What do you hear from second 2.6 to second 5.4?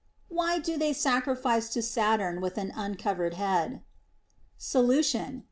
uncovered head 1 Solution.